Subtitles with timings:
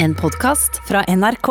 [0.00, 1.48] En podkast fra NRK.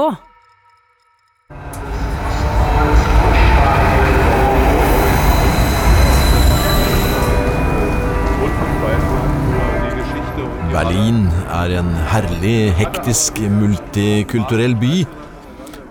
[10.71, 15.03] Berlin er en herlig, hektisk, multikulturell by.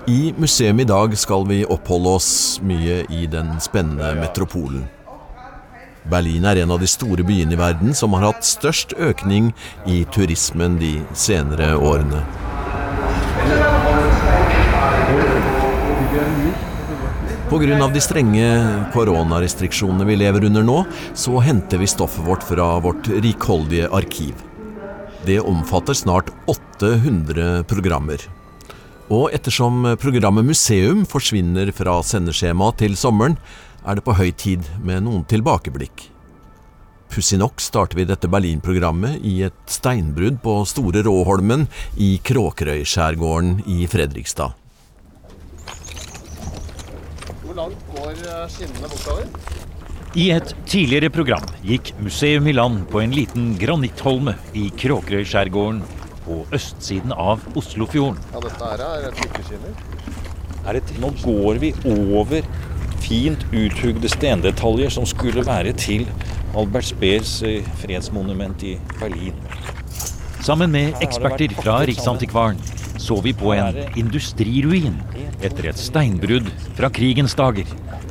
[0.08, 2.32] I museum i dag skal vi oppholde oss
[2.64, 4.88] mye i den spennende metropolen.
[6.08, 9.52] Berlin er en av de store byene i verden som har hatt størst økning
[9.84, 12.24] i turismen de senere årene.
[17.46, 17.86] Pga.
[17.94, 18.46] de strenge
[18.90, 20.80] koronarestriksjonene vi lever under nå,
[21.14, 24.34] så henter vi stoffet vårt fra vårt rikholdige arkiv.
[25.26, 28.18] Det omfatter snart 800 programmer.
[29.14, 33.38] Og ettersom programmet Museum forsvinner fra sendeskjemaet til sommeren,
[33.86, 36.08] er det på høy tid med noen tilbakeblikk.
[37.14, 43.84] Pussig nok starter vi dette Berlin-programmet i et steinbrudd på Store Råholmen i Kråkerøyskjærgården i
[43.86, 44.65] Fredrikstad.
[48.06, 49.24] Går eh, skinnene bortover?
[50.14, 55.80] I et tidligere program gikk Museum i land på en liten granittholme i Kråkerøyskjærgården
[56.22, 58.20] på østsiden av Oslofjorden.
[58.30, 59.74] Ja, dette her er trykkeskinner.
[60.70, 62.46] Er nå går vi over
[63.02, 66.06] fint uthugde stendetaljer som skulle være til
[66.54, 69.34] Albert Speers eh, fredsmonument i Berlin.
[70.46, 72.62] Sammen med eksperter fra Riksantikvaren
[73.06, 74.96] så vi på en industriruin
[75.40, 77.68] etter et steinbrudd fra krigens dager.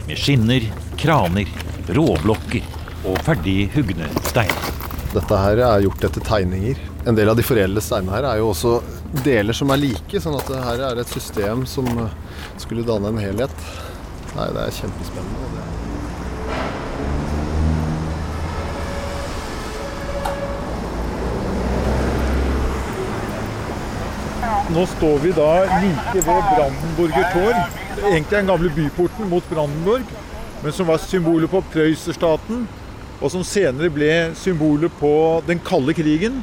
[0.08, 0.64] Med skinner,
[1.02, 1.50] kraner,
[1.98, 2.64] råblokker
[3.06, 4.72] og ferdig hugne steiner.
[5.16, 6.80] Dette her er gjort etter tegninger.
[7.08, 8.78] En del av de foreldede steinene her er jo også
[9.26, 11.92] deler som er like, sånn at her er et system som
[12.62, 13.68] skulle danne en helhet.
[14.36, 15.85] Nei, det er kjempespennende.
[24.76, 27.60] Nå står vi da like ved Brandenburger Tor.
[28.10, 30.10] Egentlig den gamle byporten mot Brandenburg,
[30.64, 32.66] men som var symbolet på Prøyserstaten.
[33.22, 35.14] Og som senere ble symbolet på
[35.48, 36.42] den kalde krigen.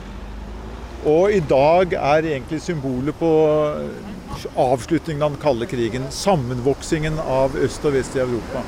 [1.04, 3.32] Og i dag er egentlig symbolet på
[4.56, 6.08] avslutningen av den kalde krigen.
[6.08, 8.64] Sammenvoksingen av øst og vest i Europa.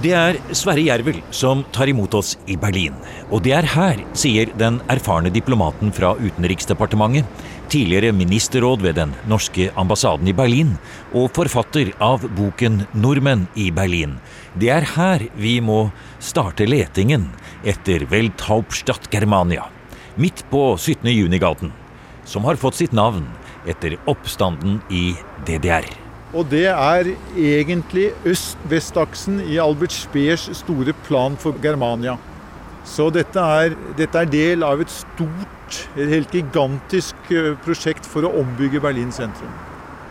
[0.00, 2.94] Det er Sverre Jervel som tar imot oss i Berlin.
[3.28, 7.28] Og det er her, sier den erfarne diplomaten fra Utenriksdepartementet,
[7.68, 10.72] tidligere ministerråd ved den norske ambassaden i Berlin,
[11.12, 14.16] og forfatter av boken 'Nordmenn i Berlin'.
[14.56, 17.28] Det er her vi må starte letingen
[17.62, 19.68] etter Welthauptstadt Germania,
[20.16, 21.12] midt på 17.
[21.12, 21.72] juni-gaten,
[22.24, 23.28] som har fått sitt navn
[23.66, 25.12] etter oppstanden i
[25.44, 25.99] DDR.
[26.30, 32.14] Og det er egentlig øst-vest-aksen i Albert Speers store plan for Germania.
[32.86, 38.26] Så dette er, dette er, del av et stort, et helt gigantisk eh, prosjekt for
[38.26, 39.50] å ombygge Berlin sentrum.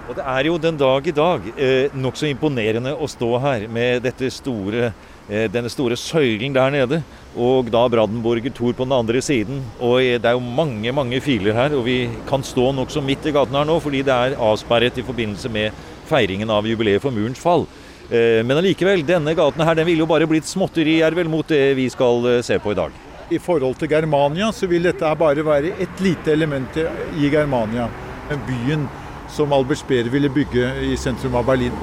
[0.10, 4.12] Og Det er jo den dag i dag eh, nokså imponerende å stå her med
[4.34, 4.92] store
[5.30, 6.98] Eh, denne store søylen der nede,
[7.38, 9.60] og da Brandenburger Tor på den andre siden.
[9.78, 13.28] Og eh, Det er jo mange mange filer her, og vi kan stå nokså midt
[13.30, 15.70] i gaten her nå fordi det er avsperret i forbindelse med
[16.10, 17.68] feiringen av jubileet for murens fall.
[18.10, 21.90] Eh, men allikevel, denne gaten her den ville jo bare blitt Ervel mot det vi
[21.90, 22.92] skal se på i dag.
[23.30, 26.78] I forhold til Germania så vil dette bare være et lite element
[27.18, 27.88] i Germania.
[28.48, 28.88] Byen
[29.30, 31.74] som Albert Speer ville bygge i sentrum av Berlin.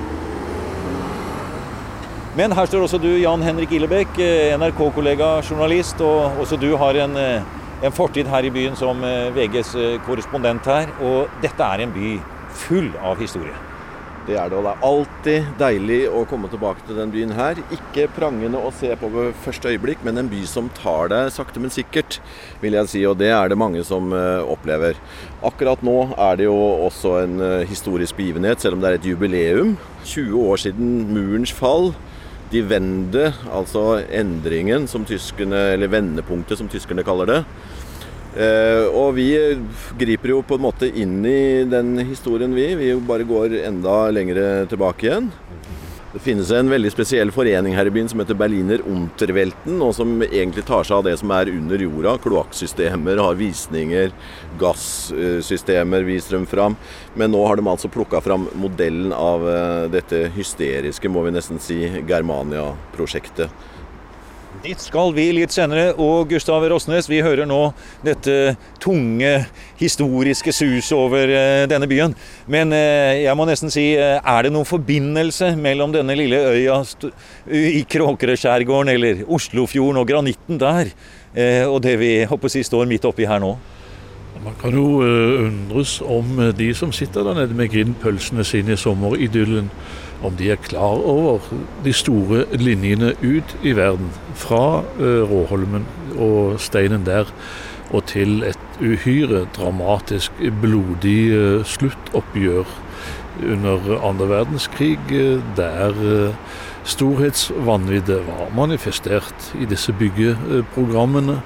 [2.37, 6.03] Men her står også du, Jan Henrik Illebekk, eh, NRK-kollega, journalist.
[6.05, 7.43] Og også du har en, eh,
[7.83, 9.73] en, fortid her i byen som eh, VGs
[10.05, 10.93] korrespondent her.
[11.01, 12.19] Og dette er en by
[12.67, 13.66] full av historie.
[14.27, 17.61] Det er det, og det er alltid deilig å komme tilbake til den byen her.
[17.71, 21.63] Ikke prangende å se på ved første øyeblikk, men en by som tar deg sakte,
[21.63, 22.19] men sikkert,
[22.59, 23.05] vil jeg si.
[23.07, 24.99] Og det er det mange som opplever.
[25.47, 27.39] Akkurat nå er det jo også en
[27.71, 29.77] historisk begivenhet, selv om det er et jubileum.
[30.03, 31.93] 20 år siden murens fall
[32.51, 37.41] de Wende, altså endringen som tyskerne, eller vendepunktet som tyskerne kaller det.
[38.37, 39.31] Eh, og vi
[39.97, 42.69] griper jo på en måte inn i den historien, vi.
[42.77, 45.31] Vi bare går enda lengre tilbake igjen.
[46.17, 50.15] Det finnes en veldig spesiell forening her i byen som heter Berliner Unterwelten, og som
[50.25, 52.15] egentlig tar seg av det som er under jorda.
[52.25, 54.15] Kloakksystemer, har visninger,
[54.61, 56.79] gassystemer viser dem fram.
[57.21, 61.61] Men nå har de altså plukka fram modellen av eh, dette hysteriske, må vi nesten
[61.61, 63.53] si, Germania-prosjektet.
[64.67, 65.93] Dit skal vi litt senere.
[66.03, 67.69] Og Gustav Rosnes, vi hører nå
[68.03, 69.31] dette tunge,
[69.79, 72.17] historiske suset over eh, denne byen.
[72.51, 76.81] Men eh, jeg må nesten si, eh, er det noen forbindelse mellom denne lille øya
[77.47, 80.91] i Kråkerøskjærgården, eller Oslofjorden og granitten der,
[81.69, 83.53] og det vi håper å si står midt oppi her nå?
[84.47, 88.77] Man kan jo uh, undres om uh, de som sitter der nede med grindpølsene sine
[88.77, 89.73] i sommeridyllen,
[90.23, 91.43] om de er klar over
[91.83, 94.13] de store linjene ut i verden.
[94.39, 97.27] Fra uh, Råholmen og steinen der
[97.91, 100.33] og til et uhyre dramatisk,
[100.63, 102.71] blodig sluttoppgjør
[103.43, 104.99] under andre verdenskrig,
[105.57, 105.95] der
[106.83, 111.39] storhetsvanviddet var manifestert i disse byggeprogrammene.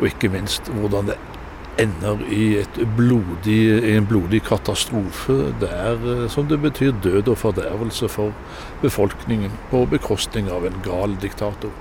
[0.00, 1.18] Og ikke minst hvordan det
[1.80, 2.64] ender i
[2.96, 3.60] blodig,
[3.96, 8.32] en blodig katastrofe der eh, som det betyr død og fordervelse for
[8.82, 11.74] befolkningen, på bekostning av en gal diktator.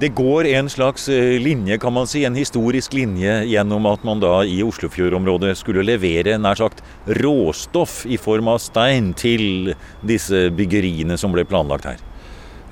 [0.00, 4.22] Det går en slags eh, linje, kan man si, en historisk linje gjennom at man
[4.22, 6.82] da i Oslofjordområdet skulle levere nær sagt
[7.20, 12.02] råstoff i form av stein til disse byggeriene som ble planlagt her.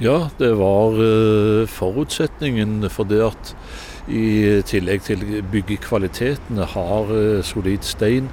[0.03, 3.55] Ja, det var uh, forutsetningen for det at
[4.08, 8.31] i tillegg til byggekvalitetene har uh, solid stein,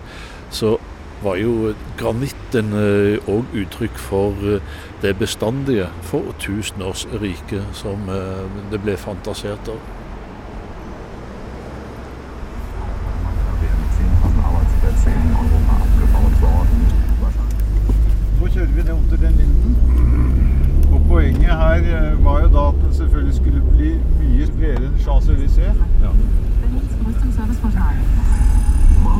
[0.49, 0.77] så
[1.23, 4.59] var jo granitten òg uh, uttrykk for
[5.01, 8.07] det bestandige for tusenårsriket som
[8.71, 9.79] det ble fantasert av.
[18.39, 19.69] Nå kjører vi ned under den linden.
[21.09, 23.91] Poenget her eh, var jo da at den selvfølgelig skulle bli
[24.69, 25.73] mye bredere enn Champs-Élysées.
[26.01, 26.11] Ja.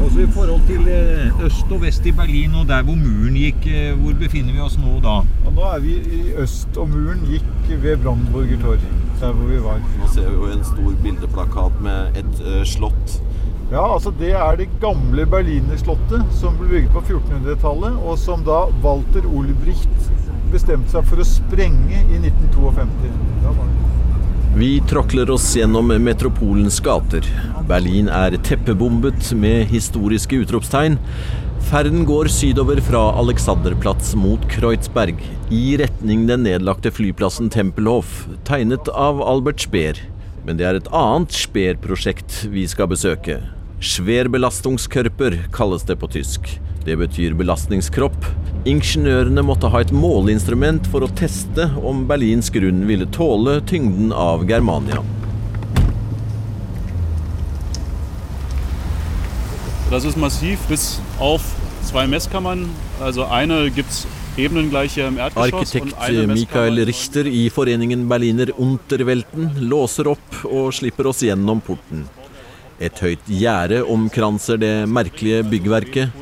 [0.06, 3.66] Også I forhold til eh, øst og vest i Berlin og der hvor muren gikk,
[3.68, 5.20] eh, hvor befinner vi oss nå da?
[5.46, 8.86] Ja, nå er vi i øst, og muren gikk ved Brandenburger Torg,
[9.20, 9.82] Der hvor vi var.
[10.00, 13.22] Nå ser vi jo en stor bildeplakat med et uh, slott.
[13.72, 18.62] Ja, altså Det er det gamle Berlinerslottet som ble bygget på 1400-tallet, og som da
[18.84, 20.12] Walter Olbricht
[20.52, 23.79] bestemte seg for å sprenge i 1952.
[24.58, 27.26] Vi tråkler oss gjennom metropolens gater.
[27.70, 30.98] Berlin er teppebombet med historiske utropstegn.
[31.70, 35.22] Ferden går sydover fra Alexanderplatz mot Kreuzberg,
[35.54, 40.02] i retning den nedlagte flyplassen Tempelhof, tegnet av Albert Speer.
[40.48, 43.38] Men det er et annet Speer-prosjekt vi skal besøke.
[43.80, 46.60] Schwerbelastungskörper kalles det på tysk.
[46.86, 48.26] Det betyr belastningskropp.
[48.68, 54.44] Ingeniørene måtte ha et måleinstrument for å teste om Berlins grunn ville tåle tyngden av
[54.50, 55.00] Germania.
[59.90, 61.56] Das ist massiv bis auf
[61.88, 62.68] zwei Messkammern.
[63.02, 64.06] Also eine gibt's
[64.38, 71.24] ebenengleiche im Erdgeschoss Arkitekt Mikael Richter i foreningen Berliner Unterwelten låser opp og slipper oss
[71.24, 72.08] gjennom porten.
[72.80, 76.14] Et høyt gjerde omkranser det merkelige byggverket.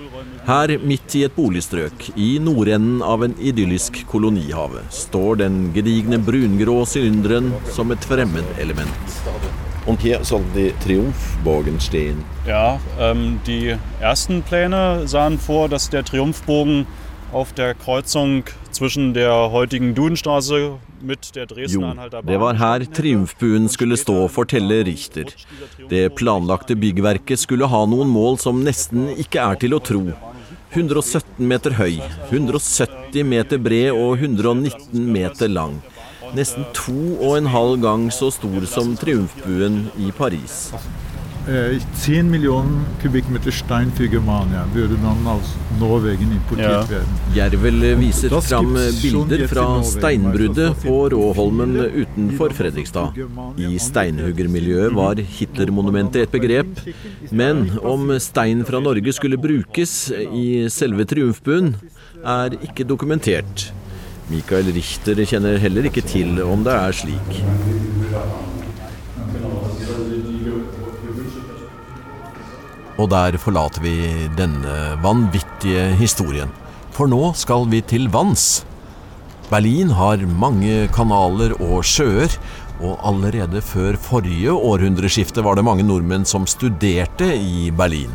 [0.48, 6.80] Her, midt i et boligstrøk, i nordenden av en idyllisk kolonihave, står den gedigne brungrå
[6.90, 9.20] sylinderen som et fremmedelement.
[9.86, 12.24] Und hier soll die Triumphbogen stehen.
[12.48, 16.88] Ja, ähm, die ersten Pläne sahen vor, dass der Triumphbogen
[17.32, 20.80] auf der Kreuzung zwischen der heutigen Dudenstraße
[21.70, 21.92] Jo,
[22.26, 25.30] det var her triumfbuen skulle stå, forteller Richter.
[25.90, 30.04] Det planlagte byggverket skulle ha noen mål som nesten ikke er til å tro.
[30.74, 32.00] 117 meter høy,
[32.30, 35.78] 170 meter bred og 119 meter lang.
[36.36, 40.74] Nesten to og en halv gang så stor som triumfbuen i Paris.
[41.48, 47.14] 10 millioner kubikkmeter stein für Germania burde man altså Norwegen importert werden.
[47.36, 53.16] Jervel viser fram bilder fra steinbruddet på Råholmen utenfor Fredrikstad.
[53.58, 56.84] I steinhuggermiljøet var Hitlermonumentet et begrep,
[57.32, 61.78] men om stein fra Norge skulle brukes i selve triumfbuen,
[62.28, 63.70] er ikke dokumentert.
[64.28, 67.42] Michael Richter kjenner heller ikke til om det er slik.
[72.98, 73.98] Og der forlater vi
[74.38, 76.50] denne vanvittige historien.
[76.96, 78.64] For nå skal vi til vanns.
[79.52, 82.34] Berlin har mange kanaler og sjøer,
[82.82, 88.12] og allerede før forrige århundreskifte var det mange nordmenn som studerte i Berlin.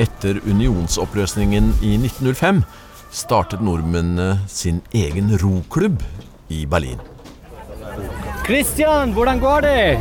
[0.00, 2.62] Etter unionsoppløsningen i 1905
[3.12, 6.00] startet nordmennene sin egen roklubb
[6.48, 7.02] i Berlin.
[8.46, 10.00] Christian, hvordan går det?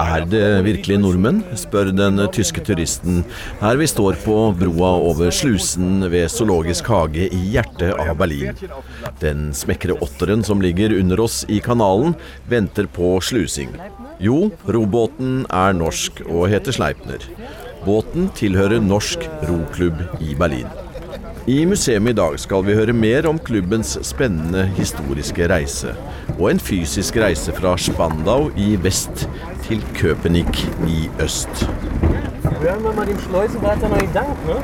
[0.00, 3.22] Er det virkelig nordmenn, spør den tyske turisten
[3.60, 8.58] her vi står på broa over slusen ved Zoologisk hage i hjertet av Berlin.
[9.22, 12.14] Den smekre åtteren som ligger under oss i kanalen,
[12.50, 13.72] venter på slusing.
[14.20, 17.24] Jo, robåten er norsk og heter Sleipner.
[17.86, 20.68] Båten tilhører Norsk Roklubb i Berlin.
[21.46, 25.94] I museet i dag skal vi høre mer om klubbens spennende historiske reise,
[26.36, 29.24] og en fysisk reise fra Spandau i vest
[29.64, 31.64] til Köpenick i øst.
[32.60, 34.58] Hören wir mal dem Schleusenwärter noch in Dank, ne?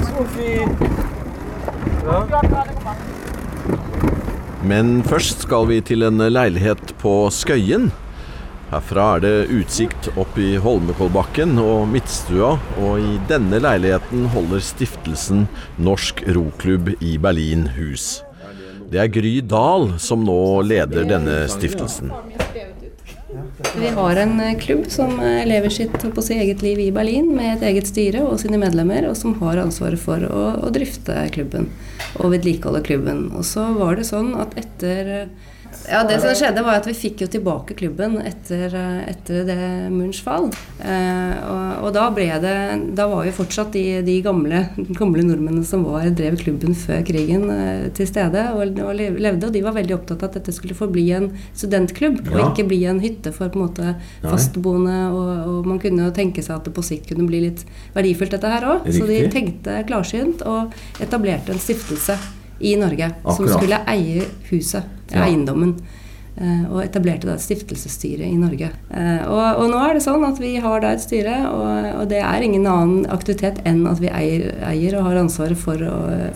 [0.08, 0.68] Sophie!
[2.04, 2.22] Ja.
[4.62, 7.92] Men først skal vi til en leilighet på Skøyen.
[8.76, 15.46] Herfra er det utsikt opp i Holmenkollbakken og Midtstua, og i denne leiligheten holder stiftelsen
[15.80, 18.18] Norsk Roklubb i Berlin hus.
[18.92, 20.36] Det er Gry Dahl som nå
[20.68, 22.12] leder denne stiftelsen.
[23.80, 27.32] Vi har en eh, klubb som eh, lever sitt på sitt eget liv i Berlin
[27.32, 31.16] med et eget styre og sine medlemmer, og som har ansvaret for å, å drifte
[31.32, 31.72] klubben
[32.20, 33.26] og vedlikeholde klubben.
[33.32, 35.52] Og så var det sånn at etter eh,
[35.88, 38.72] ja, Det som skjedde, var at vi fikk jo tilbake klubben etter,
[39.06, 39.58] etter det
[39.92, 40.48] Munchs fall.
[40.80, 42.54] Eh, og, og, da det
[42.96, 44.64] Da var jo fortsatt de, de gamle,
[45.00, 49.48] gamle, nordmennene som var, drev klubben før krigen, eh, til stede og, og, levde.
[49.48, 52.36] Og de var veldig opptatt av at dette skulle forbli en studentklubb, ja.
[52.36, 53.94] og ikke bli en hytte for på en måte
[54.24, 54.98] fastboende.
[55.12, 58.34] Og, og, man kunne jo tenke seg at det på sikt kunne bli litt verdifullt,
[58.34, 58.90] dette her òg.
[58.94, 62.18] Så de tenkte klarsynt og etablerte en stiftelse
[62.58, 63.36] i Norge Akkurat.
[63.36, 65.26] som skulle eie huset, ja.
[65.26, 65.76] eiendommen.
[66.36, 68.68] Uh, og etablerte da et stiftelsesstyre i Norge.
[68.90, 72.10] Uh, og, og, nå er det sånn at vi har da et styre, og, og
[72.10, 75.80] det er ingen annen aktivitet enn at vi eier, eier og har ansvaret for,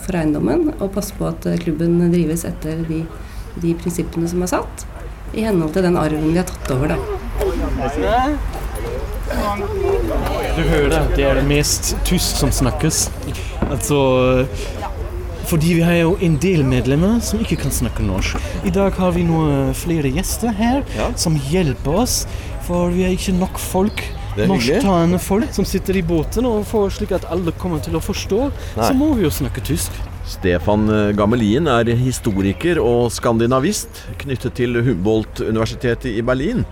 [0.01, 3.03] for, eiendommen, og passer på at klubben drives etter de,
[3.61, 4.87] de, prinsippene som er satt,
[5.37, 8.31] i henhold til den arven vi har tatt over, da.
[10.57, 13.05] Du hører det er det mest tysk som snakkes.
[13.69, 14.01] Altså
[15.51, 18.39] fordi vi har jo en del medlemmer som ikke kan snakke norsk.
[18.63, 21.09] I dag har vi noen flere gjester her ja.
[21.19, 22.21] som hjelper oss,
[22.67, 24.03] for vi har ikke nok folk.
[24.31, 28.39] Norsktalende folk som sitter i båten, og for slik at alle kommer til å forstå,
[28.77, 28.85] Nei.
[28.85, 29.97] så må vi jo snakke tysk.
[30.31, 30.87] Stefan
[31.19, 36.63] Gamelin er historiker og skandinavist knyttet til Humboldt-universitetet i Berlin.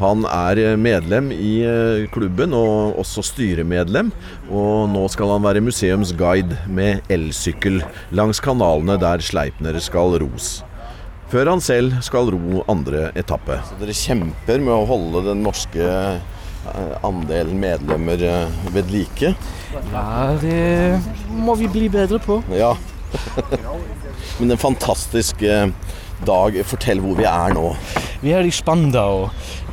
[0.00, 4.10] Han er eh, medlem i eh, klubben, og også styremedlem.
[4.50, 7.82] Og nå skal han være museumsguide med elsykkel
[8.14, 10.56] langs kanalene der Sleipner skal ros.
[11.30, 13.58] Før han selv skal ro andre etappe.
[13.68, 18.26] Så dere kjemper med å holde den norske eh, andelen medlemmer
[18.74, 19.34] ved like?
[19.92, 20.98] Ja, det
[21.30, 22.42] må vi bli bedre på.
[22.54, 22.74] Ja.
[24.40, 25.42] Men en fantastisk
[26.26, 26.58] dag.
[26.66, 27.68] Fortell hvor vi er nå.
[28.24, 29.26] Vi er i Spandau.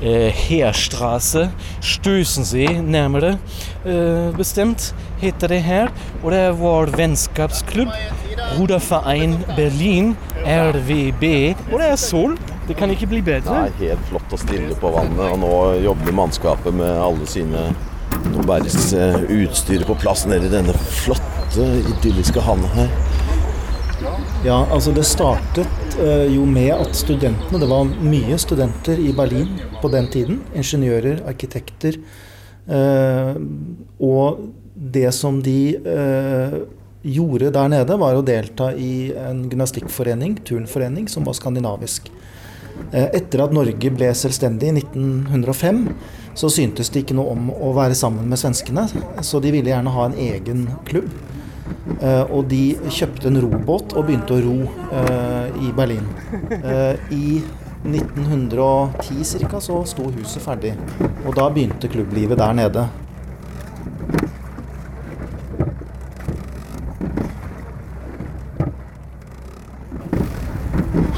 [0.03, 1.45] Eh, Heerstraße,
[1.79, 3.37] Stösensee nærmere
[3.85, 4.89] eh, bestemt,
[5.21, 5.93] heter det her.
[6.19, 7.93] Og det er vår vennskapsklubb.
[8.57, 11.23] Ruderverein Berlin, RVB.
[11.71, 12.35] Og det er sol.
[12.67, 13.69] Det kan ikke bli bedre.
[13.69, 15.23] Det er helt flott og stille på vannet.
[15.29, 15.55] Og nå
[15.85, 17.69] jobber mannskapet med alle sine
[18.21, 21.63] Nå bæres eh, utstyret på plass nede i denne flotte,
[21.95, 22.91] idylliske havna her.
[24.41, 29.51] Ja, altså det startet uh, jo med at studentene Det var mye studenter i Berlin
[29.83, 30.39] på den tiden.
[30.57, 31.99] Ingeniører, arkitekter.
[32.65, 33.37] Uh,
[34.01, 34.39] og
[34.73, 36.55] det som de uh,
[37.05, 42.09] gjorde der nede, var å delta i en gymnastikkforening, turnforening, som var skandinavisk.
[42.97, 45.83] Etter at Norge ble selvstendig i 1905,
[46.33, 48.87] så syntes det ikke noe om å være sammen med svenskene,
[49.21, 51.13] så de ville gjerne ha en egen klubb.
[52.01, 54.55] Uh, og de kjøpte en robåt og begynte å ro
[54.93, 56.07] uh, i Berlin.
[56.63, 57.41] Uh, I
[57.85, 59.61] 1910 ca.
[59.61, 60.75] så sto huset ferdig,
[61.25, 62.87] og da begynte klubblivet der nede.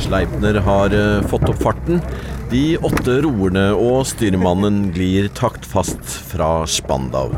[0.03, 0.93] Sleipner har
[1.31, 2.03] fått opp farten.
[2.51, 7.31] De åtte roerne og styrmannen glir taktfast fra Spandau.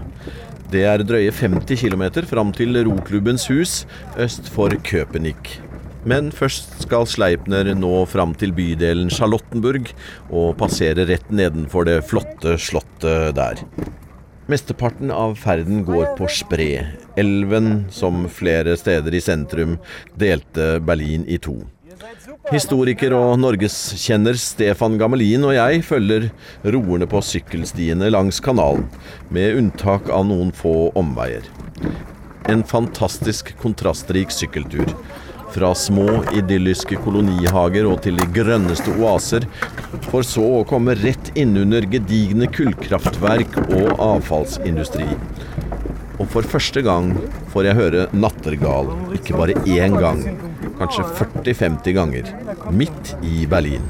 [0.74, 3.84] Det er drøye 50 km fram til roklubbens hus
[4.18, 5.60] øst for Köpenick.
[6.06, 9.92] Men først skal Sleipner nå fram til bydelen Charlottenburg
[10.30, 13.62] og passere rett nedenfor det flotte slottet der.
[14.50, 16.70] Mesteparten av ferden går på Spre,
[17.18, 19.80] elven som flere steder i sentrum
[20.22, 21.58] delte Berlin i to.
[22.54, 26.28] Historiker og norgeskjenner Stefan Gamelin og jeg følger
[26.76, 28.86] roerne på sykkelstiene langs kanalen,
[29.34, 31.48] med unntak av noen få omveier.
[32.52, 34.94] En fantastisk kontrastrik sykkeltur.
[35.56, 39.48] Fra små, idylliske kolonihager og til de grønneste oaser,
[40.12, 45.10] for så å komme rett innunder gedigne kullkraftverk og avfallsindustri.
[46.20, 47.16] Og for første gang
[47.54, 50.22] får jeg høre nattergal, ikke bare én gang,
[50.78, 52.34] kanskje 40-50 ganger,
[52.72, 53.82] midt i Berlin.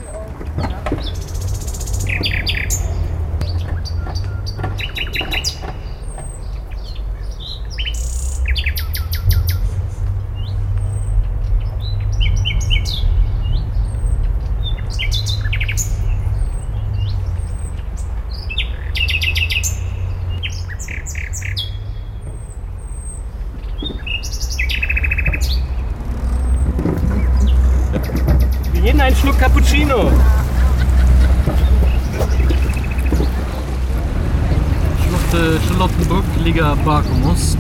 [35.36, 37.58] eh, Charlottenburg ligger bakom oss.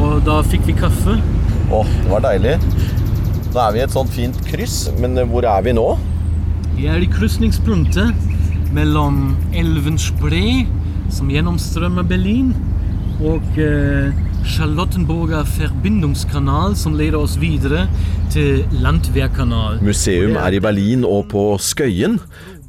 [0.00, 1.18] Og da fikk vi kaffe.
[1.72, 2.56] Å, det var deilig.
[3.52, 5.84] Nå er vi i et sånt fint kryss, men eh, hvor er vi nå?
[6.72, 8.16] Vi er i krysningspunktet
[8.72, 10.62] mellom elven Spree,
[11.12, 12.54] som gjennomstrømmer Berlin,
[13.20, 14.08] og eh,
[14.54, 17.84] Charlottenburger Verbindungskanal, som leder oss videre
[18.32, 19.82] til Landwehrkanal.
[19.84, 22.16] Museum er i Berlin og på Skøyen.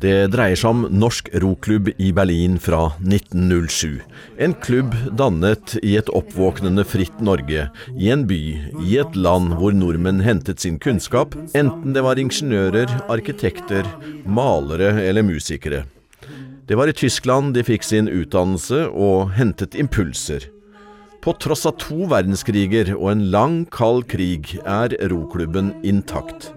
[0.03, 4.01] Det dreier seg om Norsk Roklubb i Berlin fra 1907.
[4.35, 8.39] En klubb dannet i et oppvåknende fritt Norge, i en by,
[8.83, 13.87] i et land hvor nordmenn hentet sin kunnskap, enten det var ingeniører, arkitekter,
[14.27, 15.85] malere eller musikere.
[16.67, 20.49] Det var i Tyskland de fikk sin utdannelse og hentet impulser.
[21.23, 26.51] På tross av to verdenskriger og en lang, kald krig er roklubben intakt.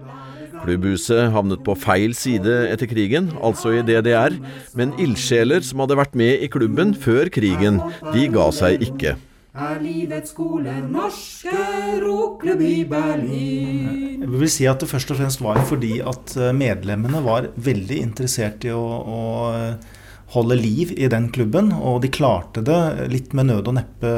[0.63, 4.35] Klubbhuset havnet på feil side etter krigen, altså i DDR,
[4.77, 7.81] men ildsjeler som hadde vært med i klubben før krigen,
[8.13, 9.17] de ga seg ikke.
[9.57, 11.61] Er livets skole norske
[12.03, 14.21] rokklubb i Berlin?
[14.21, 17.97] Jeg vil si at det først og fremst var fordi at eh, medlemmene var veldig
[18.03, 19.23] interessert i å, å
[19.55, 19.95] eh,
[20.35, 21.71] holde liv i den klubben.
[21.73, 24.13] Og de klarte det litt med nød og neppe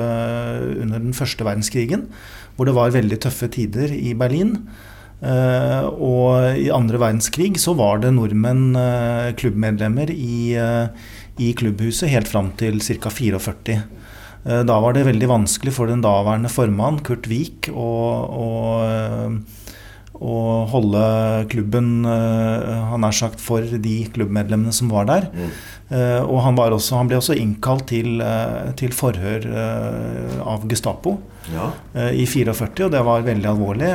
[0.76, 2.10] under den første verdenskrigen,
[2.58, 4.58] hvor det var veldig tøffe tider i Berlin.
[5.20, 10.88] Uh, og i andre verdenskrig så var det nordmenn, uh, klubbmedlemmer, i, uh,
[11.36, 13.12] i, klubbhuset helt fram til ca.
[13.12, 13.82] 44.
[14.64, 17.90] da var det veldig vanskelig for den daværende formann, Kurt Wiik, å,
[18.32, 18.48] å,
[20.20, 21.02] å holde
[21.52, 25.30] klubben han er sagt, for de klubbmedlemmene som var der.
[25.34, 25.52] Mm.
[25.90, 29.48] Uh, og han, også, han, ble også innkalt til, uh, til forhør
[30.46, 31.16] av Gestapo
[31.50, 31.72] ja.
[32.14, 33.90] i 44, og det var veldig alvorlig.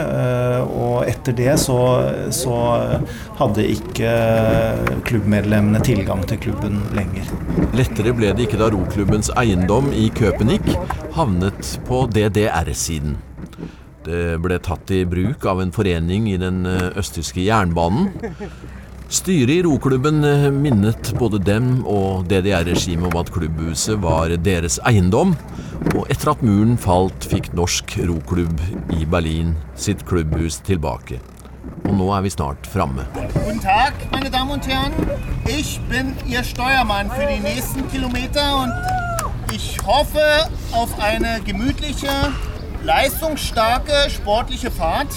[0.75, 1.77] og etter det så,
[2.35, 2.57] så,
[3.39, 4.15] hadde ikke
[5.07, 7.31] klubbmedlemmene tilgang til klubben lenger.
[7.79, 10.67] Lettere ble det ikke da roklubbens eiendom i Köpenick
[11.15, 13.15] havnet på DDR-siden.
[14.05, 18.11] Det ble tatt i bruk av en forening i den østtyske jernbanen.
[19.09, 25.35] Styret i roklubben eh, minnet både dem og DDR-regimet om at klubbhuset var deres eiendom,
[25.93, 28.63] og etter at muren falt, fikk Norsk Roklubb
[28.97, 31.21] i Berlin sitt klubbhus tilbake.
[31.85, 33.05] Og nå er vi snart framme.
[33.37, 34.93] Guten Tag, meine Damen und Herren.
[35.47, 38.73] Ich bin Steuermann für die nächsten Kilometer und
[39.55, 42.11] ich hoffe auf eine gemütliche,
[42.85, 45.09] leistungsstarke, sportliche Fahrt,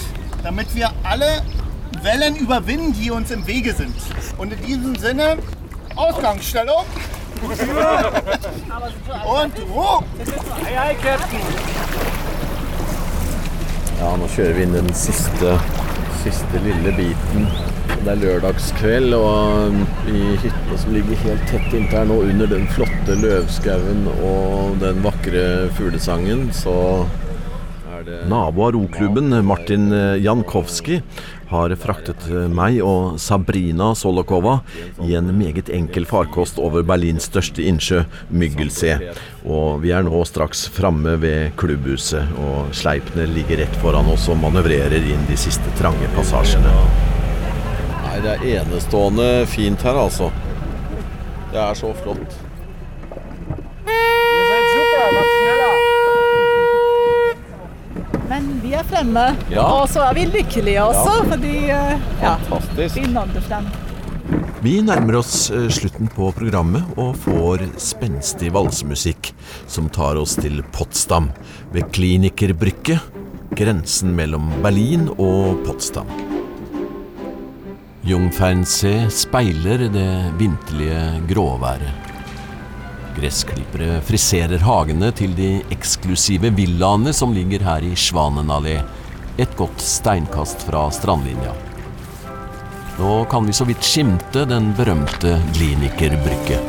[0.44, 1.42] damit wir alle
[2.02, 3.96] Wellen überwinden, die uns im Wege sind.
[4.38, 5.38] Und in diesem Sinne,
[5.96, 6.86] Ausgangsstellung.
[7.42, 7.60] Und
[9.70, 10.04] Ruhe.
[10.64, 11.42] Hei, hei, Captain.
[14.00, 15.56] Ja, nå kjører vi inn den siste,
[16.24, 17.48] siste lille biten.
[17.90, 19.74] Det er lørdagskveld, og
[20.10, 25.02] i hyttene som ligger helt tett inntil her nå, under den flotte løvskauen og den
[25.06, 25.46] vakre
[25.78, 26.76] fuglesangen, så
[28.28, 29.92] Nabo av roklubben, Martin
[30.24, 31.02] Jankowski,
[31.48, 34.58] har fraktet meg og Sabrina Solokova
[35.06, 39.14] i en meget enkel farkost over Berlins største innsjø, Myggelsee.
[39.48, 44.42] Og vi er nå straks framme ved klubbhuset, og sleipene ligger rett foran oss og
[44.44, 46.74] manøvrerer inn de siste trange passasjene.
[48.08, 50.32] Nei, det er enestående fint her, altså.
[51.54, 52.44] Det er så flott.
[58.98, 59.62] Fremme, ja.
[59.62, 61.26] og så er vi lykkelige også, ja.
[61.30, 62.32] fordi eh, ja,
[62.96, 63.68] vi nådde frem.
[64.64, 69.30] Vi nærmer oss eh, slutten på programmet og får spenstig valsemusikk
[69.70, 71.30] som tar oss til Potsdam,
[71.76, 72.98] ved Klinikerbrygge,
[73.54, 76.10] grensen mellom Berlin og Potsdam.
[78.08, 82.07] Jungfernsee speiler det vinterlige gråværet.
[83.18, 88.76] Gressklippere friserer hagene til de eksklusive villaene som ligger her i Svanenallé,
[89.42, 91.56] et godt steinkast fra strandlinja.
[93.00, 96.60] Nå kan vi så vidt skimte den berømte Glinikerbrygge.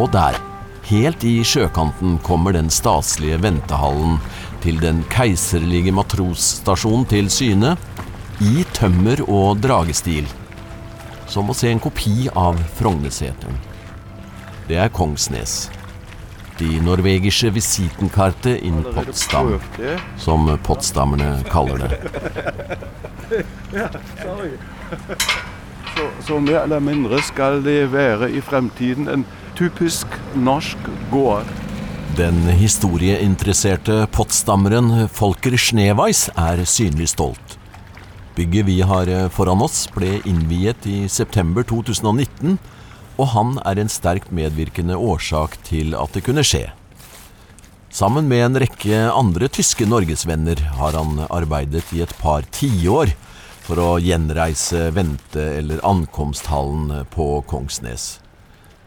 [0.00, 0.36] Og der,
[0.88, 4.20] helt i sjøkanten, kommer den staselige ventehallen
[4.64, 7.76] til den keiserlige matrosstasjonen til syne
[8.42, 10.26] i tømmer og dragestil.
[11.30, 13.58] Som å se en kopi av Frognerseteren.
[14.66, 15.70] Det er Kongsnes.
[16.58, 19.54] De norvegiske visitenkartet in Potsdam,
[20.20, 22.00] som potsdammerne kaller det.
[25.92, 29.24] Så, så mer eller mindre skal det være i fremtiden en
[29.58, 31.48] typisk norsk gård.
[32.18, 37.61] Den historieinteresserte potsdammeren Folker Schneweis er synlig stolt.
[38.32, 42.56] Bygget vi har eh, foran oss ble innviet i september 2019,
[43.20, 46.70] og han er en sterkt medvirkende årsak til at det kunne skje.
[47.92, 53.12] Sammen med en rekke andre tyske norgesvenner har han arbeidet i et par tiår
[53.66, 58.16] for å gjenreise vente- eller ankomsthallen på Kongsnes.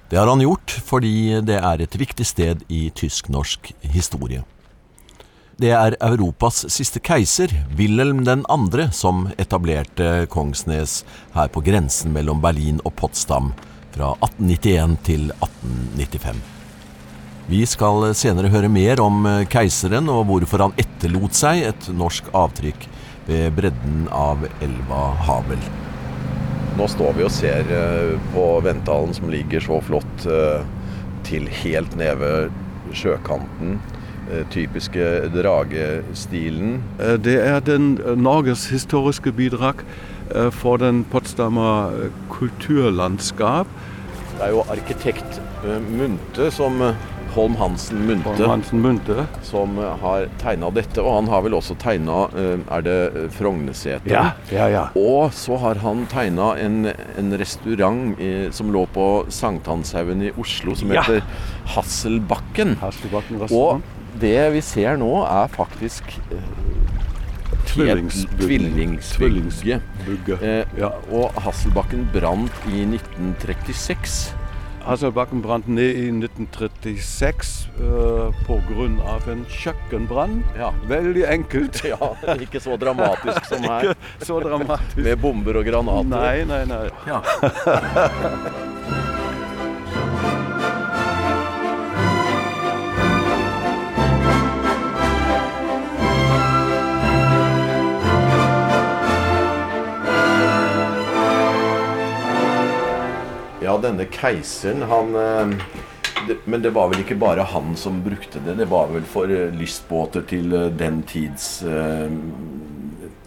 [0.09, 4.41] Det har han gjort fordi det er et viktig sted i tysk-norsk historie.
[5.55, 7.47] Det er Europas siste keiser,
[7.79, 10.97] Wilhelm 2., som etablerte Kongsnes
[11.31, 13.53] her på grensen mellom Berlin og Potsdam
[13.95, 16.43] fra 1891 til 1895.
[17.47, 22.89] Vi skal senere høre mer om keiseren og hvorfor han etterlot seg et norsk avtrykk
[23.29, 25.63] ved bredden av elva Havel.
[26.75, 30.67] Nå står vi og ser eh, på Ventdalen som ligger så flott eh,
[31.23, 33.77] til helt nede ved sjøkanten.
[34.31, 36.79] Eh, typiske dragestilen.
[37.21, 39.83] Det er den Norges historiske bidrag
[40.51, 41.93] for den Potsdamer
[42.33, 43.67] kulturlandskap.
[44.35, 45.37] Det er jo arkitekt
[45.93, 46.81] Munte som
[47.35, 49.25] Holm Hansen Munte, Holm Hansen Munte.
[49.43, 51.01] som har tegna dette.
[51.03, 52.25] Og han har vel også tegna
[52.71, 54.07] Er det Frogneseter?
[54.09, 54.83] Ja, ja, ja.
[54.95, 56.85] Og så har han tegna en,
[57.17, 61.03] en restaurant i, som lå på Sankthanshaugen i Oslo, som Ja.
[61.03, 61.21] heter
[61.75, 62.75] Hasselbakken.
[62.81, 63.83] Hasselbakken Og restaurant.
[64.21, 66.47] Det vi ser nå, er faktisk eh.
[67.65, 69.01] Tvillingsbygget.
[69.01, 70.65] Tvillingsbygget, Eh,
[71.11, 74.33] Og Hasselbakken brant i 1936.
[74.85, 78.85] Hasselbakken brant ned i 1936 uh, pga.
[79.33, 80.43] en kjøkkenbrann.
[80.87, 81.81] Veldig enkelt.
[81.89, 83.89] Ja, ikke så dramatisk som her.
[83.95, 85.01] Ikke så dramatisk.
[85.01, 86.13] Med bomber og granater.
[86.13, 86.85] Nei, nei, nei.
[87.09, 87.21] Ja.
[103.85, 105.55] denne keiseren, han eh,
[106.27, 108.57] det, Men det var vel ikke bare han som brukte det.
[108.59, 112.09] Det var vel for eh, lystbåter til eh, den tids eh,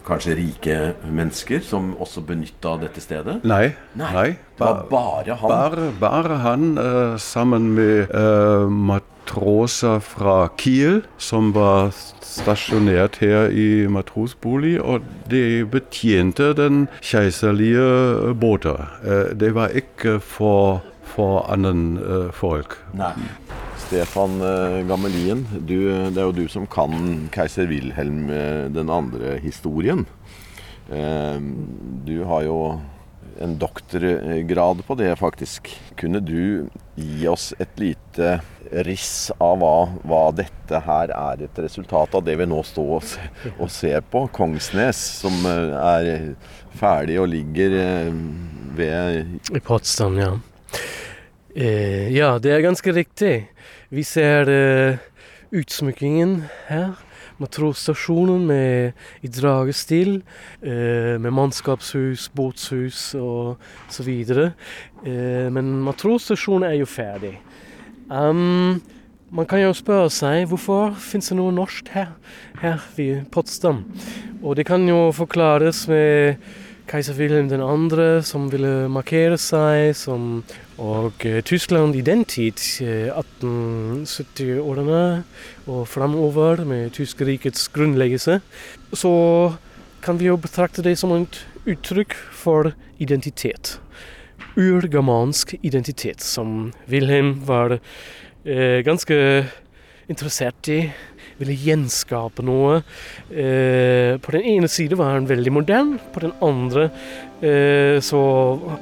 [0.09, 3.39] kanskje rike mennesker som også benytta dette stedet?
[3.47, 3.69] Nei.
[3.99, 4.27] Nei.
[4.57, 5.53] Det var bare han.
[5.53, 8.65] Bare, bare han eh, sammen med eh,
[9.29, 18.87] matroser fra Kiel, som var stasjonert her i matrosbolig, og de betjente den keiserlige båter.
[19.03, 22.77] Eh, det var ikke for, for annen eh, folk.
[22.93, 23.13] Nei.
[23.77, 28.27] Stefan eh, Gammelien, du, det er jo du som kan keiser Wilhelm
[28.73, 30.05] den andre historien.
[30.89, 31.37] Eh,
[32.05, 32.79] Du har jo
[33.41, 35.69] en doktorgrad på det, faktisk.
[35.99, 38.39] Kunne du gi oss et lite
[38.85, 43.05] riss av hva, hva dette her er et resultat av, det vi nå står og,
[43.07, 44.25] se, og ser på?
[44.35, 46.09] Kongsnes, som eh, er
[46.79, 48.11] ferdig og ligger eh,
[48.77, 50.33] ved I Potsdam, ja.
[51.55, 53.33] Eh, ja, det er ganske riktig.
[53.89, 54.99] Vi ser eh,
[55.49, 56.97] utsmykkingen her.
[57.39, 60.21] Matrosstasjonen med, i dragestil,
[60.61, 64.53] eh, med mannskapshus, båtshus og så videre.
[65.05, 67.37] Eh, men matrosstasjonen er jo ferdig.
[68.09, 68.81] Um,
[69.29, 72.15] man kan jo spørre seg hvorfor fins det noe norsk her,
[72.63, 73.83] her ved Potsdam.
[74.41, 76.41] Og det kan jo forklares med
[76.89, 80.41] keiser Wilhelm 2., som ville markere seg som
[80.79, 85.23] Og eh, Tyskland i den tid, eh, 1870-årene
[85.67, 88.39] og framover, med Tyskerrikets grunnleggelse,
[88.93, 89.11] så
[90.01, 93.81] kan vi jo betrakte det som et uttrykk for identitet.
[94.55, 97.79] Urgermansk identitet, som Wilhelm var
[98.45, 99.45] eh, ganske
[100.07, 100.93] interessert i.
[101.39, 102.81] Ville gjenskape noe.
[103.31, 106.89] Eh, på den ene side var han veldig modern, på den andre
[107.39, 108.21] eh, så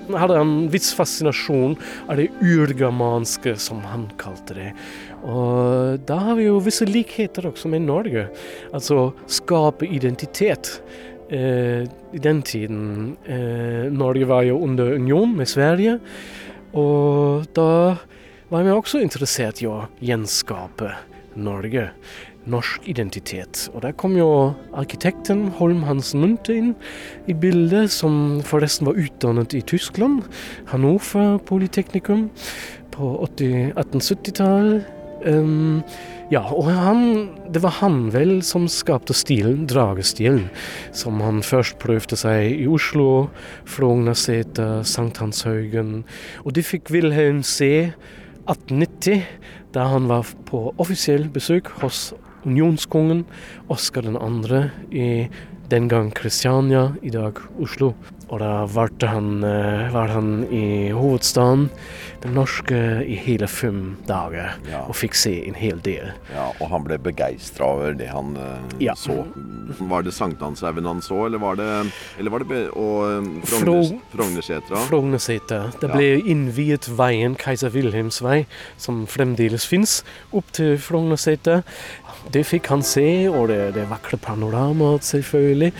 [0.09, 1.75] hadde han en viss fascinasjon
[2.07, 4.71] av det urgermanske, som han kalte det.
[5.21, 8.27] Og da har vi jo visse likheter også med Norge.
[8.73, 10.79] Altså skape identitet.
[11.29, 13.17] Eh, I den tiden
[13.93, 15.99] Norge var jo under union med Sverige,
[16.77, 17.97] og da
[18.49, 20.93] var vi også interessert i å gjenskape
[21.37, 21.89] Norge.
[22.47, 23.67] Norsk identitet.
[23.73, 26.73] Og der kom jo arkitekten Holm Hansen Munthe inn
[27.27, 30.23] i bildet, som forresten var utdannet i Tyskland.
[30.71, 32.29] Hannover Polyteknikum
[32.95, 34.93] på 1870-tallet.
[35.25, 35.81] Um,
[36.29, 37.01] ja, og han,
[37.49, 40.45] det var han vel som skapte stilen, dragestilen,
[40.95, 43.29] som han først prøvde seg i Oslo,
[43.65, 46.03] Frognerseter, Sankthanshaugen.
[46.45, 47.89] Og det fikk Wilhelm se
[48.45, 49.25] 1890,
[49.75, 52.11] da han var på offisiell besøk hos
[52.47, 53.25] unionskongen
[53.67, 54.63] Oskar 2.
[54.91, 55.27] i
[55.67, 57.91] Den gang Kristiania, i dag Oslo.
[58.29, 61.69] Og da var han, eh, var han i hovedstaden,
[62.16, 64.55] den norske, i hele fem dager.
[64.69, 64.83] Ja.
[64.87, 66.11] Og fikk se en hel del.
[66.33, 68.93] Ja, og han ble begeistra over det han uh, Ja.
[68.95, 69.23] så.
[69.79, 71.69] Var det Sankthanshaugen han så, eller var det,
[72.19, 74.75] eller var det og Frognersetra?
[74.87, 75.61] Frogner, Frognersetra?
[75.71, 75.95] Det Det Ja.
[75.95, 78.45] ble innviet veien Keiser Wilhelms vei,
[78.77, 81.63] som fremdeles fins, opp til Frognerseter.
[82.31, 85.71] Det fikk han se, og det, det vakre panoramaet, selvfølgelig.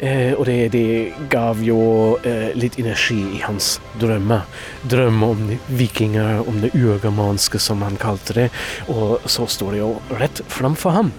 [0.00, 4.42] Eh, og det, det gav jo eh, litt energi i hans drømmer.
[4.90, 5.58] Drømme om de
[5.92, 8.48] vikinger, om det urgermanske, som han kalte det.
[8.88, 11.12] Og så står det jo rett framfor ham.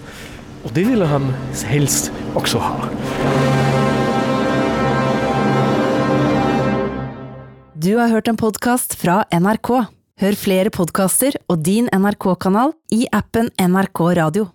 [0.64, 1.32] Og det ville han
[1.68, 2.90] helst også ha.
[7.74, 9.86] Du har hørt en podkast fra NRK.
[10.22, 14.54] Hør flere podkaster og din NRK-kanal i appen NRK Radio.